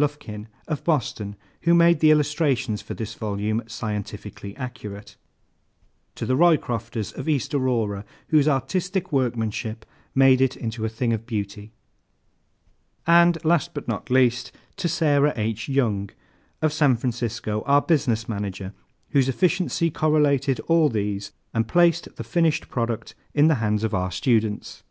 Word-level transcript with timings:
LUFKIN, 0.00 0.46
of 0.68 0.84
Boston, 0.84 1.34
who 1.62 1.74
made 1.74 1.98
the 1.98 2.12
illustrations 2.12 2.80
for 2.80 2.94
this 2.94 3.14
volume 3.14 3.64
scientifically 3.66 4.56
accurate. 4.56 5.16
To 6.14 6.24
THE 6.24 6.36
ROYCROFTERS, 6.36 7.10
of 7.18 7.28
East 7.28 7.52
Aurora, 7.52 8.04
whose 8.28 8.46
artistic 8.46 9.10
workmanship 9.10 9.84
made 10.14 10.40
it 10.40 10.54
into 10.56 10.84
a 10.84 10.88
thing 10.88 11.12
of 11.12 11.26
beauty. 11.26 11.72
And 13.08 13.44
last 13.44 13.74
but 13.74 13.88
not 13.88 14.08
least, 14.08 14.52
To 14.76 14.88
SARAH 14.88 15.32
H. 15.34 15.68
YOUNG, 15.68 16.10
of 16.62 16.72
San 16.72 16.94
Francisco, 16.96 17.64
our 17.66 17.82
Business 17.82 18.28
Manager, 18.28 18.72
whose 19.10 19.28
efficiency 19.28 19.90
correlated 19.90 20.60
all 20.68 20.88
these 20.88 21.32
and 21.52 21.66
placed 21.66 22.14
the 22.14 22.22
finished 22.22 22.68
product 22.68 23.16
in 23.34 23.48
the 23.48 23.56
hands 23.56 23.82
of 23.82 23.92
our 23.94 24.12
students. 24.12 24.84